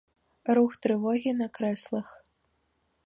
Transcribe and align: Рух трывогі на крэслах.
Рух 0.57 0.71
трывогі 0.85 1.35
на 1.43 1.47
крэслах. 1.59 2.07